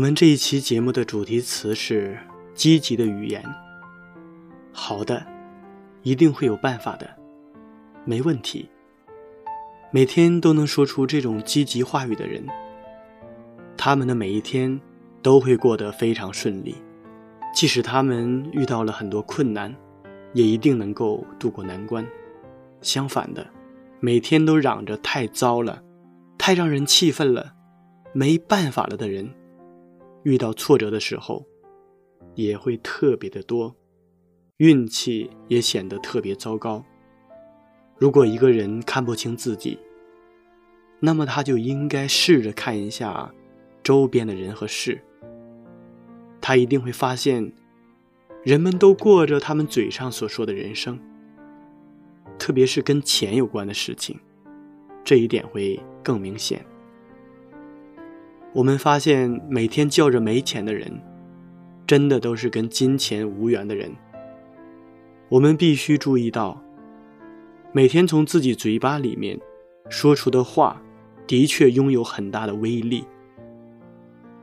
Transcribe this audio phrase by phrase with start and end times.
[0.00, 2.18] 我们这一期节目的主题词是
[2.54, 3.44] 积极的语言。
[4.72, 5.26] 好的，
[6.02, 7.06] 一定会有办法的，
[8.06, 8.66] 没问题。
[9.90, 12.42] 每天都能说出这种积极话语的人，
[13.76, 14.80] 他们的每一天
[15.20, 16.74] 都会过得非常顺利。
[17.54, 19.70] 即使他们遇到了很多困难，
[20.32, 22.02] 也一定能够度过难关。
[22.80, 23.46] 相反的，
[24.00, 25.82] 每天都嚷着太糟了，
[26.38, 27.52] 太让人气愤了，
[28.14, 29.30] 没办法了的人。
[30.22, 31.46] 遇到挫折的时候，
[32.34, 33.74] 也会特别的多，
[34.58, 36.84] 运气也显得特别糟糕。
[37.96, 39.78] 如果一个人看不清自己，
[40.98, 43.32] 那么他就应该试着看一下
[43.82, 45.00] 周边的人和事。
[46.40, 47.52] 他一定会发现，
[48.42, 50.98] 人们都过着他们嘴上所说的人生，
[52.38, 54.18] 特别是跟钱有关的事情，
[55.04, 56.64] 这一点会更明显。
[58.52, 61.00] 我们发现，每天叫着没钱的人，
[61.86, 63.94] 真的都是跟金钱无缘的人。
[65.28, 66.60] 我们必须注意到，
[67.72, 69.38] 每天从自己嘴巴里面
[69.88, 70.82] 说出的话，
[71.28, 73.04] 的确拥有很大的威力。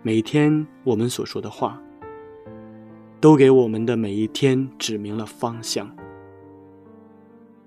[0.01, 1.81] 每天我们所说的话，
[3.19, 5.93] 都给我们的每一天指明了方向。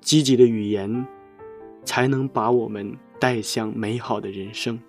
[0.01, 1.07] 积极的语言，
[1.85, 4.81] 才能把我们带向美好的人生。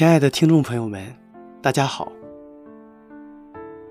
[0.00, 1.14] 亲爱的听众朋友们，
[1.60, 2.10] 大家好，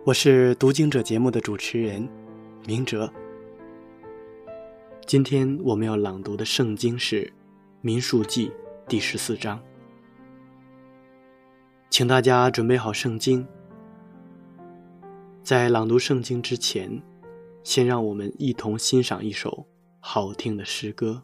[0.03, 2.09] 我是读经者节目的主持人
[2.65, 3.13] 明哲。
[5.05, 7.25] 今天我们要朗读的圣经是
[7.81, 8.49] 《民数记》
[8.87, 9.61] 第十四章，
[11.91, 13.47] 请大家准备好圣经。
[15.43, 17.03] 在朗读圣经之前，
[17.63, 19.67] 先让我们一同欣赏一首
[19.99, 21.21] 好听的诗歌。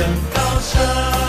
[0.00, 1.19] 登高山。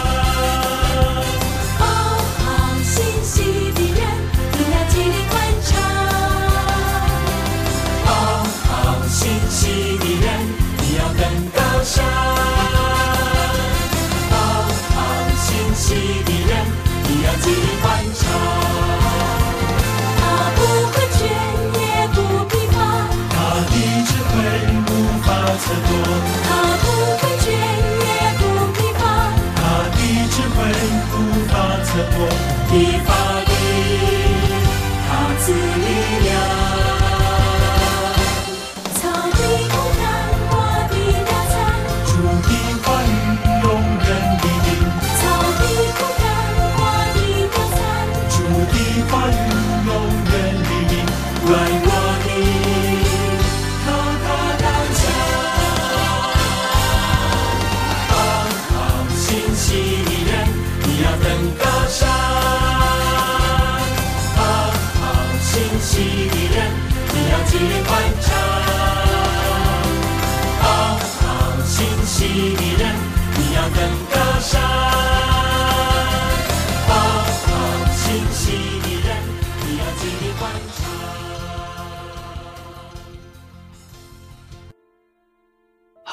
[32.72, 33.11] keep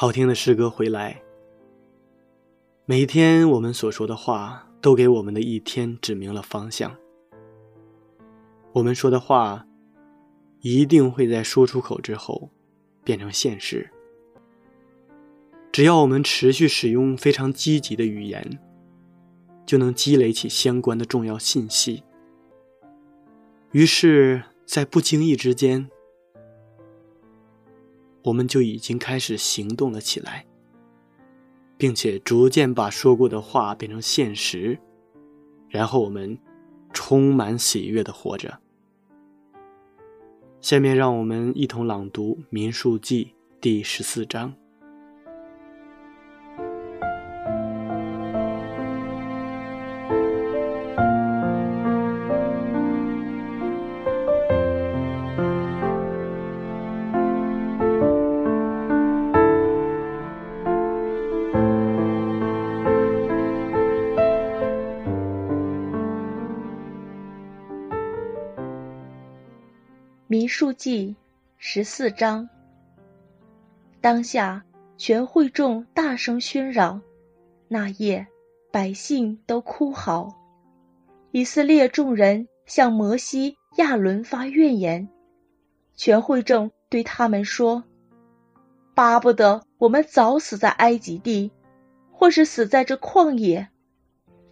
[0.01, 1.21] 好听的诗歌回来。
[2.85, 6.95] 每一天我们所说的话，都给我们的一天指明了方向。
[8.71, 9.67] 我们说的话，
[10.61, 12.49] 一定会在说出口之后，
[13.03, 13.91] 变成现实。
[15.69, 18.57] 只要我们持续使用非常积极的语言，
[19.65, 22.03] 就能积累起相关的重要信息。
[23.73, 25.89] 于是，在不经意之间，
[28.23, 30.45] 我们就已经开始行动了起来。
[31.77, 34.77] 并且逐渐把说过的话变成现实，
[35.69, 36.37] 然后我们
[36.91, 38.59] 充满喜悦的活着。
[40.59, 43.23] 下面让我们一同朗读《民数记》
[43.61, 44.53] 第十四章。
[70.39, 71.17] 民数记
[71.57, 72.47] 十四章。
[73.99, 74.63] 当下，
[74.97, 77.01] 全会众大声喧嚷。
[77.67, 78.25] 那夜，
[78.71, 80.33] 百姓都哭嚎。
[81.31, 85.09] 以色列众人向摩西、亚伦发怨言。
[85.97, 87.83] 全会众对他们说
[88.95, 91.51] ：“巴不得我们早死在埃及地，
[92.13, 93.67] 或是死在这旷野。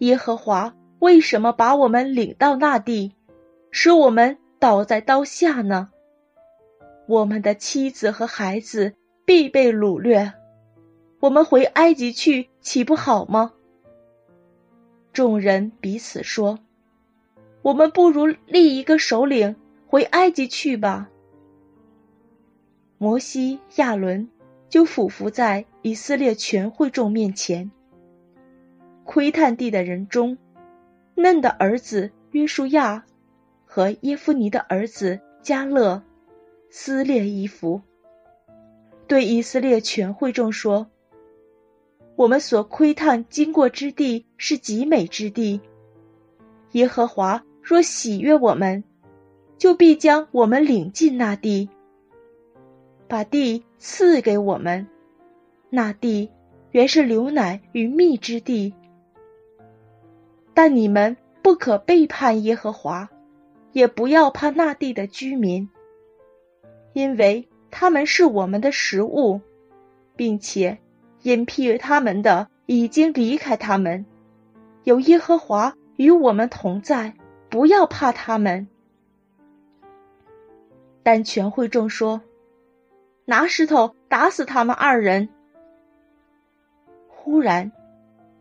[0.00, 3.14] 耶和华为什么把我们领到那地，
[3.70, 5.90] 使我们？”倒在刀下呢。
[7.06, 8.94] 我们的妻子和孩子
[9.24, 10.32] 必被掳掠，
[11.20, 13.52] 我们回埃及去岂不好吗？
[15.12, 16.58] 众人彼此说
[17.62, 19.56] ：“我们不如立一个首领
[19.86, 21.08] 回埃及去吧。”
[22.98, 24.28] 摩西、亚伦
[24.68, 27.70] 就俯伏在以色列全会众面前。
[29.04, 30.36] 窥探地的人中，
[31.14, 33.06] 嫩的儿子约书亚。
[33.78, 36.02] 和耶夫尼的儿子加勒
[36.68, 37.80] 撕裂衣服，
[39.06, 40.88] 对以色列全会众说
[42.18, 45.60] ：“我们所窥探经过之地是极美之地。
[46.72, 48.82] 耶和华若喜悦我们，
[49.58, 51.68] 就必将我们领进那地，
[53.06, 54.88] 把地赐给我们。
[55.70, 56.28] 那地
[56.72, 58.74] 原是流奶与蜜之地。
[60.52, 63.08] 但你们不可背叛耶和华。”
[63.72, 65.68] 也不要怕那地的居民，
[66.92, 69.40] 因为他们是我们的食物，
[70.16, 70.78] 并且
[71.22, 74.04] 因庇他们的已经离开他们。
[74.84, 77.14] 有耶和华与我们同在，
[77.50, 78.68] 不要怕他们。
[81.02, 82.22] 但全会众说
[83.26, 85.28] ：“拿石头打死他们二人。”
[87.08, 87.70] 忽然，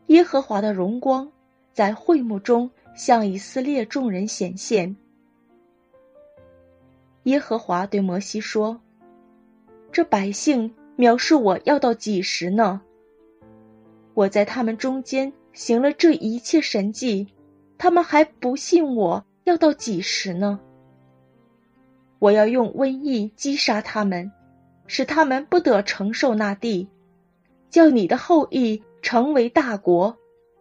[0.08, 1.32] 耶和华的荣光
[1.74, 4.96] 在会幕中向以色列众人显现。
[7.28, 8.80] 耶和华对摩西说
[9.92, 12.80] ：“这百姓藐视我要到几时呢？
[14.14, 17.28] 我在他们中间行了这一切神迹，
[17.78, 20.58] 他们还不信我要到几时呢？
[22.20, 24.32] 我要用瘟疫击杀他们，
[24.88, 26.88] 使他们不得承受那地，
[27.70, 30.18] 叫你的后裔成为大国，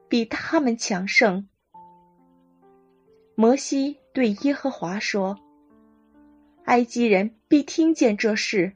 [0.09, 1.47] 比他们强盛。”
[3.37, 5.39] 摩西对耶和华说。
[6.67, 8.73] 埃及人必听见这事，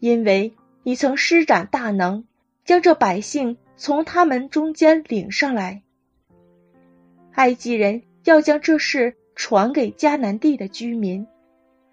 [0.00, 0.52] 因为
[0.82, 2.24] 你曾施展大能，
[2.64, 5.82] 将这百姓从他们中间领上来。
[7.30, 11.28] 埃及人要将这事传给迦南地的居民，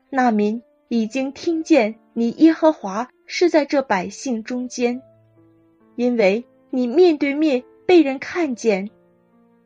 [0.10, 5.04] 那民已经听见你耶和华是在这百姓中间，
[5.96, 8.90] 因为你面对面被人看见，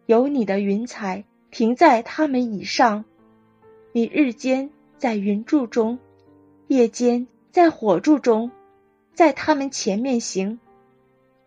[0.06, 3.06] 有你的云彩停在他们以上，
[3.94, 4.70] 你日间。
[4.98, 6.00] 在云柱中，
[6.68, 8.50] 夜间在火柱中，
[9.14, 10.60] 在他们前面行。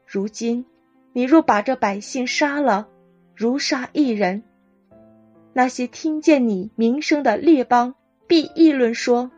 [0.06, 0.64] 如今，
[1.12, 2.88] 你若把这百姓杀了，
[3.34, 4.42] 如杀一人，
[5.52, 7.94] 那些听见你名声的列邦
[8.26, 9.30] 必议论说：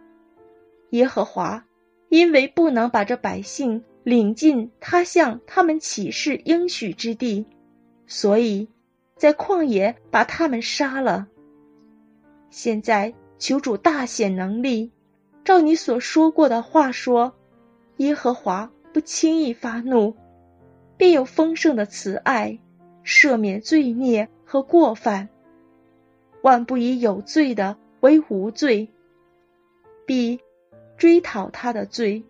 [0.90, 1.64] 耶和华
[2.08, 7.46] 因为不能把这百姓领进他向他们起誓应许之地，
[8.06, 8.68] 所以
[9.16, 11.28] 在旷野把他们杀了。
[12.50, 13.14] 现在。
[13.40, 14.92] 求主大显能力，
[15.44, 17.34] 照你所说过的话说，
[17.96, 20.14] 耶和华不轻易发怒，
[20.98, 22.58] 便有丰盛的慈爱，
[23.02, 25.30] 赦免罪孽和过犯，
[26.42, 28.90] 万不以有罪的为无罪，
[30.06, 30.38] 必
[30.98, 32.22] 追讨他的罪，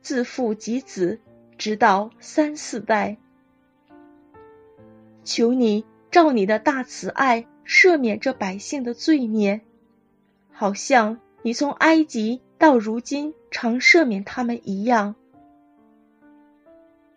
[0.00, 1.20] 自父及子，
[1.56, 3.16] 直到三四代。
[5.22, 9.60] 求你照你的大慈爱赦免这百姓的罪孽，
[10.62, 15.16] 好像你从埃及到如今常赦免他们一样。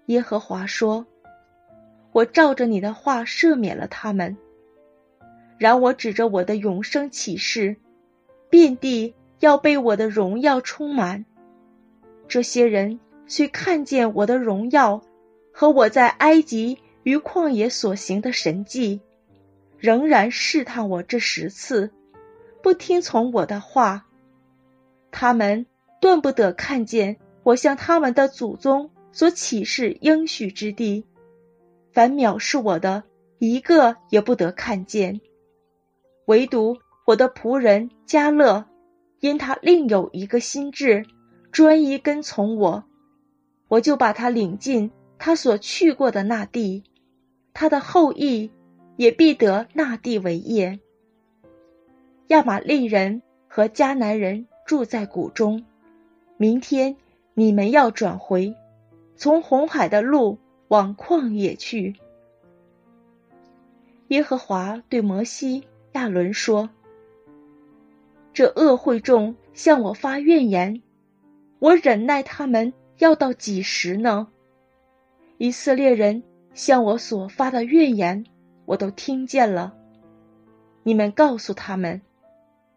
[0.08, 1.06] 耶和华说
[2.12, 4.36] ：“我照着你的话赦免了他们。
[5.60, 7.76] 然我指着我的永生启示，
[8.50, 11.24] 遍地要被我的荣耀充满。
[12.28, 15.04] 这些人虽看见我的荣耀
[15.54, 19.02] 和我在埃及。”与旷野所行的神迹，
[19.78, 21.92] 仍然试探我这十次，
[22.66, 24.08] 不听从我的话。
[25.12, 25.68] 他们
[26.02, 31.06] 断不得看见我向他们的祖宗所启示应许之地，
[31.92, 33.04] 凡藐视我的，
[33.38, 35.22] 一个也不得看见。
[36.26, 38.66] 唯独我的仆人加勒，
[39.20, 41.06] 因他另有一个心志，
[41.52, 42.84] 专一跟从我，
[43.68, 46.84] 我就把他领进他所去过的那地。
[47.54, 48.50] 他的后裔
[48.98, 50.80] 也必得那地为业。
[52.28, 55.66] 亚玛利人和迦南人住在谷中。
[56.38, 56.96] 明天
[57.34, 58.56] 你们要转回，
[59.16, 61.96] 从红海的路往旷野去。
[64.08, 65.64] 耶和华对摩西、
[65.94, 66.70] 亚伦说
[68.34, 70.82] ：“这恶会众向我发怨言，
[71.60, 74.28] 我忍耐他们要到几时呢？
[75.38, 76.24] 以色列人。”
[76.56, 78.26] 向我所发的怨言，
[78.64, 79.76] 我都听见了。
[80.84, 82.02] 你们告诉他们，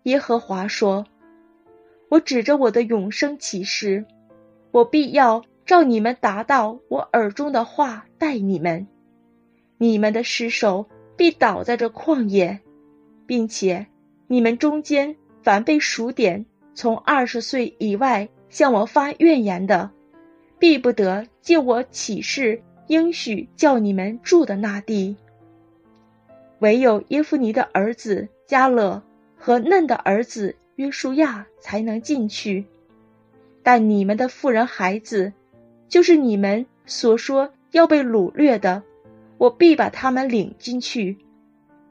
[0.08, 1.04] 耶和华说
[2.08, 4.06] ：“我指着我的永生启示，
[4.70, 8.86] 我必要照你们达到我耳中的话待你们。
[9.76, 12.58] 你们的尸首必倒在这旷野，
[13.26, 13.86] 并且
[14.26, 19.90] 你们中间凡被数点从二十岁以外向我发怨言的，
[20.58, 25.14] 必不得借我启示。”应许叫你们住的那地，
[26.60, 29.02] 唯有耶夫尼的儿子加勒
[29.38, 32.66] 和嫩的儿子约书亚才能进去。
[33.62, 35.32] 但你们的妇人孩子，
[35.88, 38.82] 就是你们所说要被掳掠的，
[39.36, 41.18] 我必把他们领进去，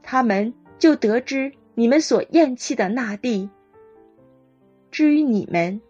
[0.03, 3.49] 他们就得知你们所厌弃的那地。
[4.89, 5.81] 至于你们，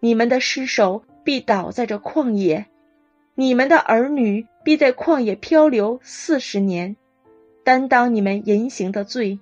[0.00, 2.66] 你们的尸首必倒在这旷野。
[3.34, 6.96] 你们的儿女必在旷野漂流四十年，
[7.64, 9.38] 担当你们淫行的罪，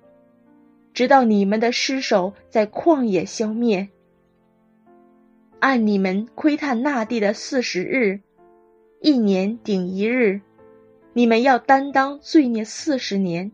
[0.94, 3.88] 直到你们的尸首在旷野消灭。
[5.58, 8.20] 按你们窥探那地的四十日，
[9.00, 10.40] 一年顶一日，
[11.12, 13.50] 你们要担当罪孽四十年，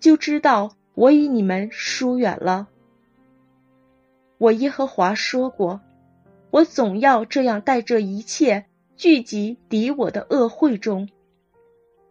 [0.00, 2.68] 就知道我与你们疏远了。
[4.38, 5.80] 我耶和华说过，
[6.50, 8.66] 我总要这样待这一切。
[8.96, 11.08] 聚集敌我的恶会中，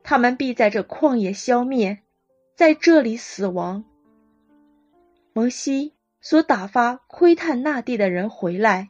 [0.02, 2.00] 他们必在这旷野消灭，
[2.56, 3.84] 在这里死亡。
[5.40, 8.90] 摩西所打发窥探那地的人回来，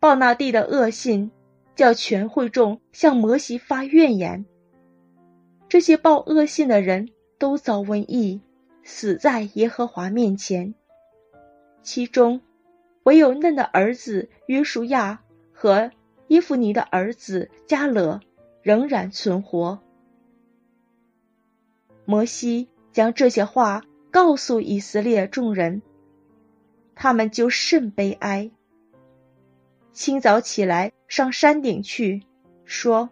[0.00, 1.30] 报那地的恶信，
[1.76, 4.46] 叫全会众向摩西发怨言。
[5.68, 8.40] 这些报恶信的人都遭瘟疫，
[8.82, 10.74] 死在耶和华面前。
[11.82, 12.40] 其中
[13.02, 15.20] 唯有嫩的儿子约书亚
[15.52, 15.90] 和。
[16.28, 18.20] 伊芙尼的儿子加勒
[18.62, 19.80] 仍然存活。
[22.06, 23.82] 摩西将这些话
[24.12, 25.82] 告诉以色列众人，
[26.94, 28.52] 他们就甚悲哀。
[29.92, 32.22] 清早起来上山顶去，
[32.64, 33.10] 说：“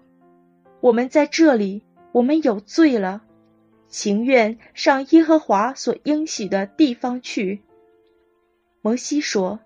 [0.80, 3.22] 我们在这里，我们有罪了，
[3.88, 7.62] 情愿上耶和华所应许的地方去。”
[8.80, 9.58] 摩西说。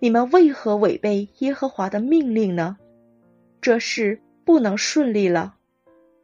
[0.00, 2.76] 你们为何违背耶和华的命令呢？
[3.60, 5.56] 这事不能顺利了。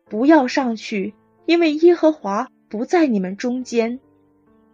[0.04, 1.12] 不要上去，
[1.46, 3.98] 因为耶和华不在你们中间，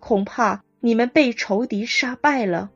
[0.00, 2.70] 恐怕你们被仇敌杀败了。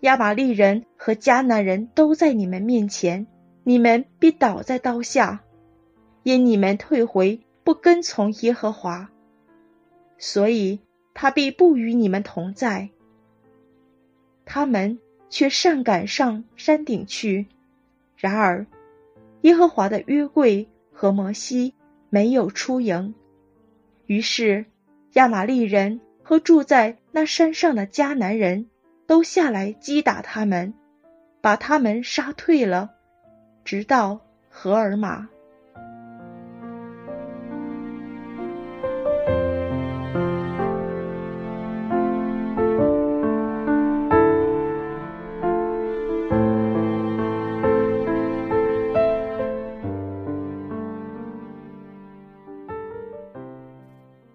[0.00, 3.26] 亚玛利人和迦南人都在你们面前，
[3.64, 5.44] 你们必倒在刀下，
[6.22, 9.10] 因你们退回不跟从耶和华，
[10.16, 10.80] 所以
[11.14, 12.90] 他必不与你们同在。
[14.44, 14.98] 他们
[15.28, 17.46] 却擅赶上山顶去，
[18.16, 18.66] 然而
[19.42, 21.74] 耶和华的约柜和摩西
[22.08, 23.14] 没有出营。
[24.06, 24.64] 于是
[25.18, 28.66] 亚玛利人和住在那山上的迦南人
[29.08, 30.74] 都下来击打他们，
[31.40, 32.90] 把他们杀退了，
[33.64, 35.28] 直到荷尔玛。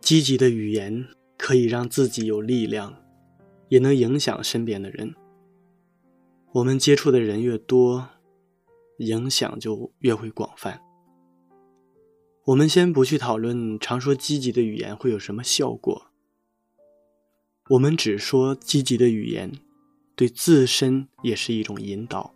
[0.04, 1.08] 积极的语言
[1.38, 2.94] 可以让自己有力量，
[3.70, 5.16] 也能影响身边的人。
[6.52, 8.10] 我们接触的人越多，
[8.98, 10.82] 影响就越会广泛。
[12.48, 16.08] 我们先不去讨论常说积极的语言会有什么效果，
[17.70, 19.54] 我们只说积极的语言
[20.18, 22.36] 对自身也是一种引导。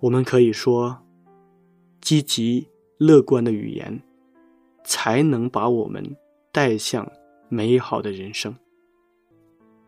[0.00, 1.06] 我们可以说，
[2.00, 4.02] 积极乐观的语言。
[4.88, 6.16] 才能把我们
[6.50, 7.12] 带向
[7.50, 8.56] 美好的人生。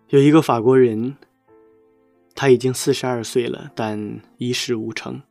[0.08, 1.16] 有一个法国人，
[2.34, 5.22] 他已经四十二岁了，但一事无成。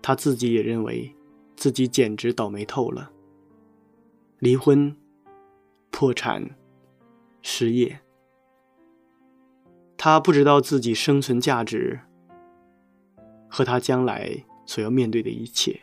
[0.00, 1.12] 他自己也认为
[1.56, 3.10] 自己简直倒霉透了，
[4.38, 4.96] 离婚、
[5.90, 6.48] 破产、
[7.42, 7.98] 失业。
[9.96, 11.98] 他不知道自己生存价值
[13.48, 15.82] 和他将来所要面对的一切。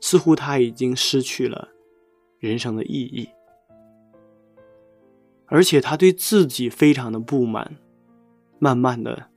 [0.00, 1.68] 似乎他已经失去了
[2.38, 3.28] 人生的意义，
[5.46, 7.76] 而且他对自己非常的不满，
[8.58, 9.28] 慢慢的，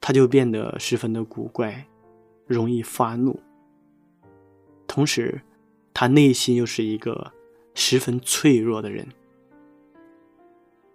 [0.00, 1.86] 他就变得十分的古怪，
[2.46, 3.40] 容易发怒。
[4.86, 5.42] 同时，
[5.92, 7.32] 他内心又是一个
[7.74, 9.06] 十分脆弱的人。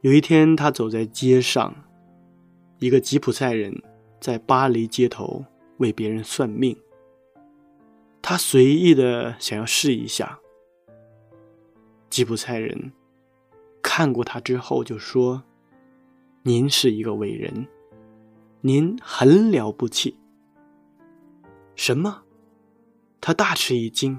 [0.01, 1.73] 有一天，他走在街上，
[2.79, 3.81] 一个吉普赛人
[4.19, 5.45] 在巴黎街头
[5.77, 6.75] 为别人算命。
[8.23, 10.39] 他随意的想要试一下。
[12.09, 12.93] 吉普赛人
[13.81, 15.43] 看过他之后就说
[16.43, 17.67] ：“您是一个伟人，
[18.61, 20.17] 您很了不起。”
[21.75, 22.23] 什么？
[23.19, 24.17] 他大吃一惊：“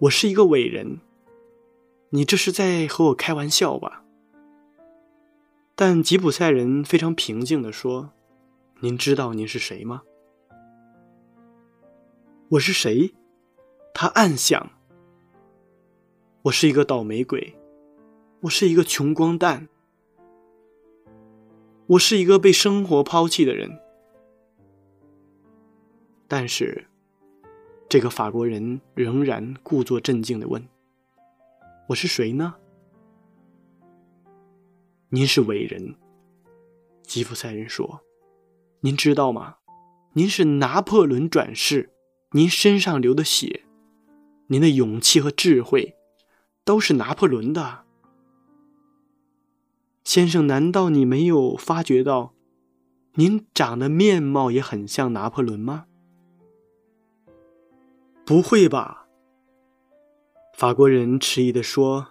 [0.00, 0.98] 我是一个伟人？
[2.10, 4.04] 你这是在和我开玩笑吧？”
[5.76, 8.10] 但吉普赛人非常平静的说
[8.80, 10.02] ：“您知道您是谁吗？”
[12.52, 13.14] 我是谁？
[13.94, 14.72] 他暗想。
[16.42, 17.56] 我是一个倒霉鬼，
[18.42, 19.68] 我是一个穷光蛋，
[21.86, 23.80] 我是一个被生活抛弃的人。
[26.28, 26.84] 但是，
[27.88, 30.62] 这个法国人仍然故作镇静的问
[31.88, 32.56] ：“我是谁呢？”
[35.08, 35.94] 您是伟人，
[37.02, 38.02] 吉普赛人说
[38.80, 39.56] ：“您知道吗？
[40.12, 41.88] 您是拿破仑转世。”
[42.34, 43.64] 您身上流的血，
[44.46, 45.96] 您的勇气和智慧，
[46.64, 47.84] 都是拿破仑的。
[50.02, 52.32] 先生，难道你没有发觉到，
[53.16, 55.84] 您长得面貌也很像拿破仑吗？
[58.24, 59.06] 不会吧？
[60.54, 62.08] 法国人迟疑的说：“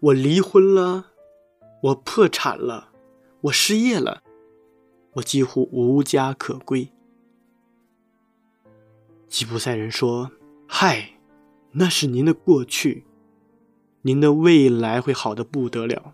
[0.00, 1.06] 我离婚了，
[1.84, 2.90] 我破产了，
[3.42, 4.24] 我失业了，
[5.14, 6.88] 我几乎无家可归。”
[9.32, 10.30] 吉普赛人说
[10.68, 11.12] ：“嗨，
[11.70, 13.06] 那是您的过去，
[14.02, 16.12] 您的未来会好的不得了。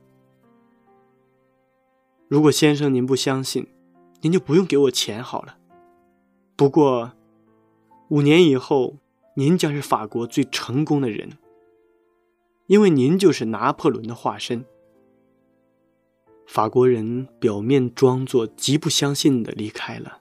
[2.28, 3.66] 如果先生您不相信，
[4.20, 5.58] 您就不用给我钱好了。
[6.54, 7.10] 不过，
[8.06, 8.98] 五年以后，
[9.34, 11.38] 您将是法国最成功的人，
[12.68, 14.64] 因为您就是拿破仑的化身。”
[16.46, 20.20] 法国人表面装作极不相信的离开了。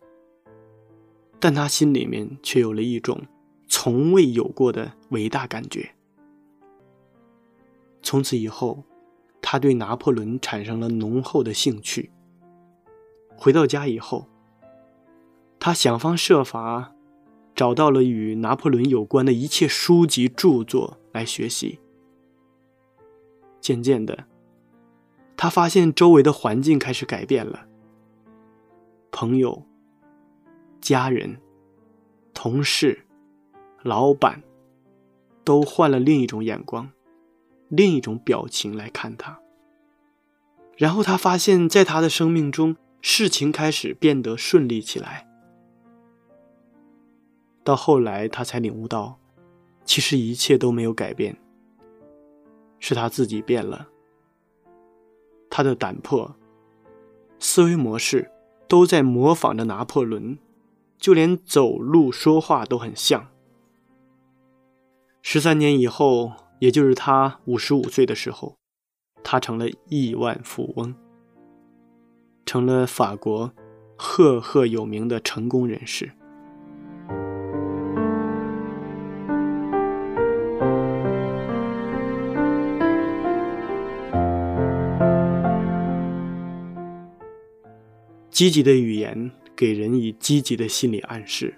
[1.40, 3.22] 但他心里面却有了一种
[3.68, 5.92] 从未有过的伟大感觉。
[8.02, 8.84] 从此以后，
[9.42, 12.10] 他对拿破仑产生了浓厚的兴趣。
[13.36, 14.28] 回到家以后，
[15.60, 16.96] 他想方设法
[17.54, 21.80] 找到了与拿破仑有关的一切书籍著作来学习。
[23.62, 24.26] 渐渐的，
[25.36, 27.68] 他发现周围的环境开始改变了，
[29.12, 29.67] 朋友。
[30.88, 31.38] 家人、
[32.34, 33.06] 同事、
[33.84, 34.42] 老板，
[35.44, 36.90] 都换了另一种眼光、
[37.68, 39.38] 另一种表情来看他。
[40.78, 45.28] 然后他发现，在他的生命中，事情开始变得顺利起来。
[47.66, 49.20] 到后来，他才领悟到，
[49.84, 51.36] 其实一切都没有改变，
[52.80, 53.90] 是他自己变了。
[55.50, 56.34] 他的胆魄、
[57.40, 58.32] 思维模式
[58.70, 60.40] 都在模仿着拿破仑。
[60.98, 63.28] 就连走路、说话都很像。
[65.22, 68.56] 十三年以后，也就是他五十五岁的时候，
[69.24, 70.96] 他成了亿万富翁，
[72.46, 73.54] 成了法国
[73.98, 76.12] 赫赫有名的成功人士。
[88.30, 91.56] 积极的语言给人以积极的心理暗示，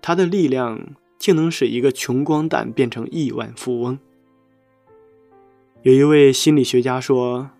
[0.00, 3.98] 他的力量竟能使一个穷光蛋变成亿万富翁。
[5.82, 7.50] 有一位心理学家说：“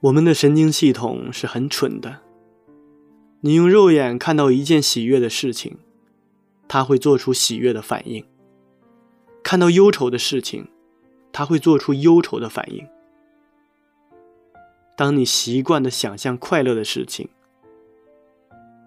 [0.00, 2.20] 我们的神经系统是很蠢的。
[3.40, 5.78] 你用肉眼看到一件喜悦的事情，
[6.68, 8.24] 它会做出喜悦的反应；
[9.42, 10.68] 看到忧愁的事情，
[11.32, 12.86] 它会做出忧愁的反应。
[14.96, 17.28] 当你习惯的想象快乐的事情，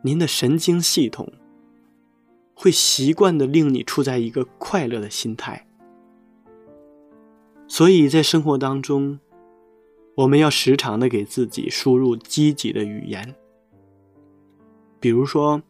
[0.01, 1.31] 您的神经系统
[2.53, 5.67] 会习惯的令你处在一个快乐的心态，
[7.67, 9.19] 所以在生活当中，
[10.15, 13.35] 我们要时常的给自己输入积极的语言。
[14.99, 15.61] 比如说，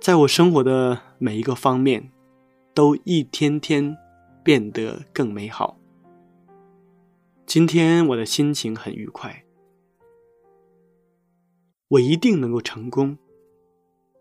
[0.00, 2.10] 在我生活的每一个方面，
[2.72, 3.96] 都一天天
[4.42, 5.78] 变得更美好。
[7.44, 9.44] 今天我的心情很愉快。
[11.88, 13.16] 我一定能够成功，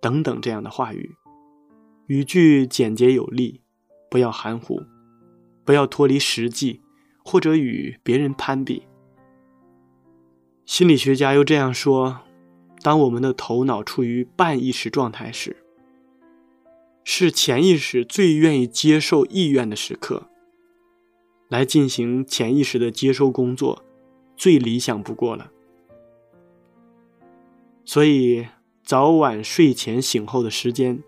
[0.02, 1.16] 等等这样的话语，
[2.06, 3.60] 语句简洁有力，
[4.10, 4.82] 不要含糊，
[5.66, 6.80] 不要脱离实际，
[7.26, 8.84] 或者与别人攀比。
[10.66, 12.22] 心理学家又这样说：，
[12.82, 15.58] 当我们的头脑处于半意识状态时，
[17.04, 20.30] 是潜意识最愿意接受意愿的时刻，
[21.50, 23.84] 来进行潜意识的接收工作，
[24.38, 25.52] 最理想不过了。
[27.88, 28.46] 所以，
[28.84, 31.02] 早晚睡前醒后的时间，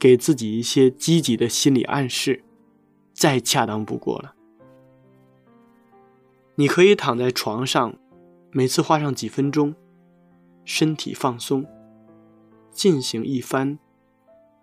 [0.00, 2.42] 给自己一些积极的心理暗示，
[3.12, 4.34] 再恰当不过了。
[6.56, 7.94] 你可以躺在床上，
[8.50, 9.76] 每次花上几分钟，
[10.64, 11.64] 身体放松，
[12.72, 13.78] 进行一番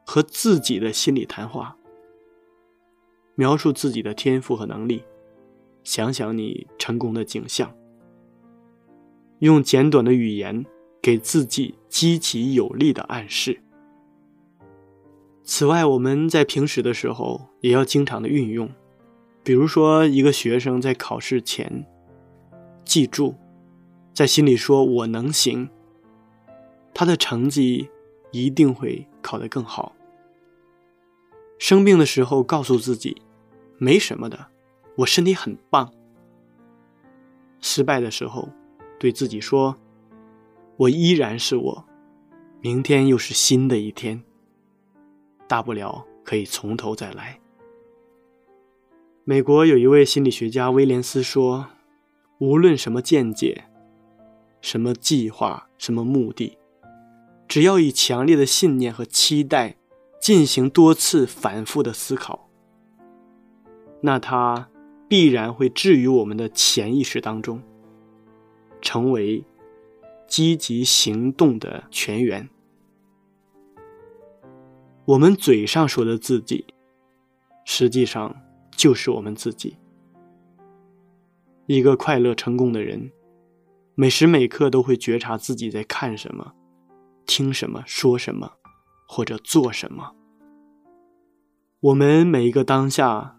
[0.05, 1.77] 和自己的心理谈话，
[3.35, 5.05] 描述自己的天赋和能力，
[5.85, 7.73] 想想你成功的景象，
[9.39, 10.65] 用简短的语言。
[11.01, 13.61] 给自己积极有力的暗示。
[15.43, 18.69] 此外，我们在平时的时候也要经常的运用，
[19.43, 21.85] 比如说，一个学生在考试前，
[22.85, 23.35] 记住，
[24.13, 25.67] 在心里说“我能行”，
[26.93, 27.89] 他的成绩
[28.31, 29.95] 一定会考得更好。
[31.57, 33.21] 生病的时候，告诉自己
[33.79, 34.47] “没什么的，
[34.97, 35.91] 我身体很棒”。
[37.59, 38.47] 失败的时候，
[38.99, 39.75] 对自己说。
[40.79, 41.85] 我依然是我，
[42.61, 44.23] 明天又是新的一天。
[45.45, 47.37] 大不了可以从头再来。
[49.25, 51.67] 美国有一位心理学家威廉斯说
[52.39, 53.65] ：“无论什么见解、
[54.61, 56.57] 什么计划、什么目的，
[57.45, 59.75] 只要以强烈的信念和期待
[60.21, 62.49] 进行多次反复的思考，
[63.99, 64.69] 那它
[65.09, 67.61] 必然会置于我们的潜意识当中，
[68.81, 69.43] 成为。”
[70.29, 72.47] 积极行动的泉源。
[75.05, 76.65] 我们嘴上说的自己，
[77.65, 78.39] 实际上
[78.71, 79.75] 就是我们自己。
[81.65, 83.11] 一个快乐成功的人，
[83.95, 86.53] 每时每刻都会觉察自己在看什么、
[87.25, 88.53] 听什么、说什么，
[89.07, 90.15] 或者做什么。
[91.79, 93.35] 我们每一个当下，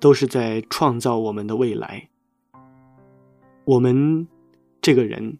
[0.00, 2.10] 都是在创造我们的未来。
[3.64, 4.26] 我们
[4.82, 5.38] 这个人。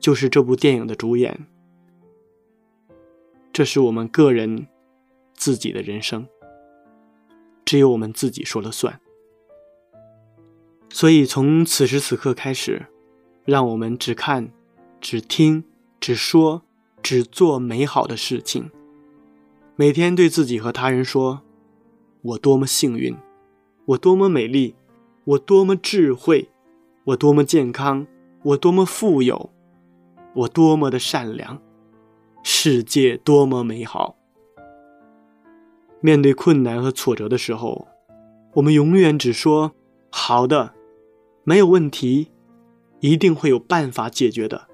[0.00, 1.46] 就是这部电影的主演，
[3.52, 4.66] 这是我们个人
[5.34, 6.26] 自己的人生，
[7.64, 9.00] 只有我们自己说了算。
[10.90, 12.86] 所以从此时此刻开始，
[13.44, 14.50] 让我们只看、
[15.00, 15.64] 只听、
[16.00, 16.62] 只说、
[17.02, 18.70] 只做美好的事情。
[19.76, 21.42] 每天对自己和他人说
[22.22, 23.14] ：“我多么幸运，
[23.84, 24.74] 我多么美丽，
[25.24, 26.48] 我多么智慧，
[27.04, 28.06] 我多么健康，
[28.42, 29.50] 我多么富有。”
[30.34, 31.60] 我多么的善良，
[32.42, 34.16] 世界多么美好。
[36.00, 37.88] 面对困难和挫折的时候，
[38.54, 39.72] 我们永远只说
[40.10, 40.74] “好的”，
[41.42, 42.28] 没有问题，
[43.00, 44.68] 一定会有办法解决的。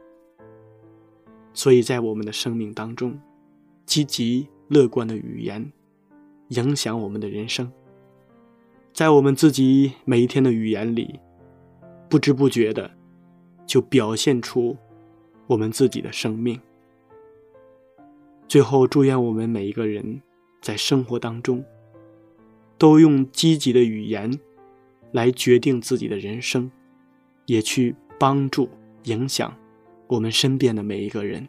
[1.54, 3.18] 所以在我们的生命当中，
[3.86, 5.72] 积极乐观的语言
[6.48, 7.72] 影响我们的人生，
[8.92, 11.20] 在我们自己每一天的语言里，
[12.10, 12.90] 不知不觉的
[13.64, 14.76] 就表现出。
[15.46, 16.60] 我们自己的生命。
[18.46, 20.20] 最后，祝愿我们每一个人
[20.60, 21.64] 在生活当中，
[22.78, 24.38] 都用积极的语言
[25.12, 26.70] 来决定自己的人生，
[27.46, 28.68] 也去帮助、
[29.04, 29.54] 影响
[30.06, 31.48] 我们身边的每一个人。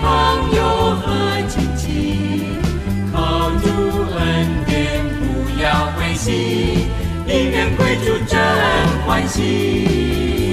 [0.00, 0.60] 朋友
[0.96, 1.06] 和
[1.48, 2.46] 亲戚，
[3.12, 3.66] 靠主
[4.16, 4.20] 恩
[4.66, 6.88] 典不要灰心，
[7.26, 8.38] 因缘归主真
[9.06, 10.43] 欢喜。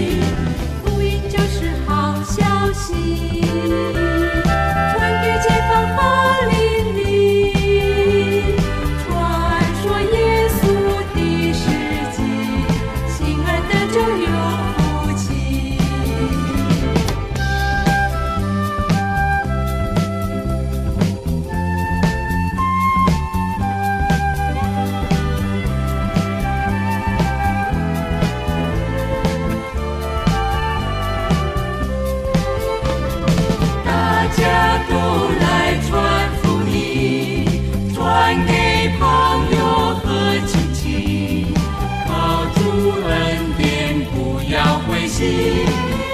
[43.08, 45.20] 恩典不要灰心，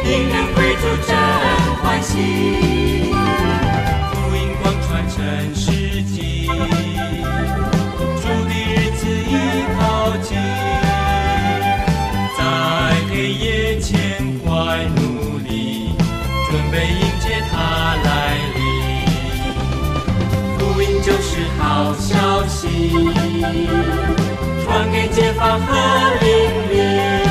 [0.03, 1.09] 因人归主真
[1.81, 2.11] 欢喜。
[4.13, 5.15] 福音广传成
[5.55, 9.31] 世纪，主的日子已
[9.77, 9.79] 靠
[10.17, 10.37] 近，
[12.37, 12.39] 在
[13.09, 13.93] 黑夜前
[14.45, 14.47] 快
[14.95, 15.95] 努力，
[16.49, 17.55] 准备迎接他
[18.03, 18.07] 来
[18.55, 18.57] 临。
[20.57, 22.67] 福音就是好消息，
[24.77, 25.73] 传给街坊和
[26.21, 26.29] 邻
[26.69, 27.26] 里，